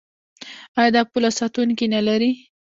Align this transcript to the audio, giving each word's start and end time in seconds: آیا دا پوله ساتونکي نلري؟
آیا 0.79 0.91
دا 0.95 1.01
پوله 1.11 1.29
ساتونکي 1.39 1.85
نلري؟ 1.93 2.31